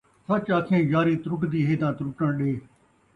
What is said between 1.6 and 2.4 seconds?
ہے تاں ترٹݨ